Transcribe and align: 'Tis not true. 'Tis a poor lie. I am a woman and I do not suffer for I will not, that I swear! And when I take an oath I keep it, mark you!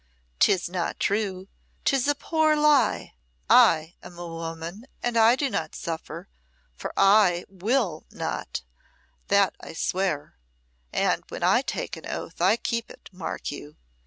'Tis 0.39 0.67
not 0.67 0.99
true. 0.99 1.47
'Tis 1.85 2.07
a 2.07 2.15
poor 2.15 2.55
lie. 2.55 3.13
I 3.51 3.93
am 4.01 4.17
a 4.17 4.27
woman 4.27 4.87
and 5.03 5.15
I 5.15 5.35
do 5.35 5.47
not 5.47 5.75
suffer 5.75 6.27
for 6.75 6.91
I 6.97 7.45
will 7.47 8.07
not, 8.09 8.63
that 9.27 9.53
I 9.61 9.73
swear! 9.73 10.37
And 10.91 11.21
when 11.29 11.43
I 11.43 11.61
take 11.61 11.95
an 11.97 12.07
oath 12.07 12.41
I 12.41 12.57
keep 12.57 12.89
it, 12.89 13.09
mark 13.13 13.51
you! 13.51 13.75